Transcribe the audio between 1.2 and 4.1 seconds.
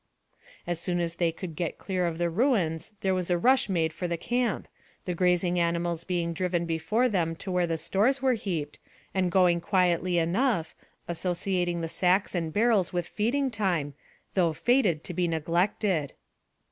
could get clear of the ruins there was a rush made for